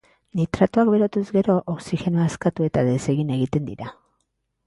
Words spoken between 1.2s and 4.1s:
gero, oxigenoa askatu eta desegin egiten dira.